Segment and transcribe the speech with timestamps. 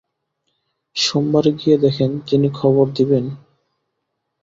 [0.95, 3.25] সোমবারে গিয়ে দেখেন, যিনি খবর দেবেন।